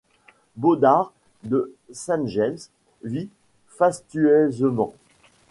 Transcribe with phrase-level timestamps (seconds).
[0.55, 1.13] Baudard
[1.43, 2.57] de Sainte-James
[3.03, 3.29] vit
[3.67, 4.95] fastueusement.